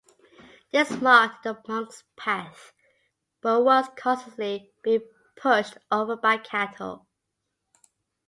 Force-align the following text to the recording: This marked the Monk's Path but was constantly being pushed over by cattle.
This 0.71 0.89
marked 0.99 1.43
the 1.43 1.61
Monk's 1.67 2.03
Path 2.15 2.73
but 3.39 3.63
was 3.63 3.85
constantly 3.95 4.73
being 4.81 5.03
pushed 5.35 5.77
over 5.91 6.15
by 6.15 6.37
cattle. 6.37 7.05